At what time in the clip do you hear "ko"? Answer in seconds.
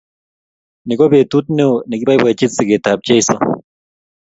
0.99-1.05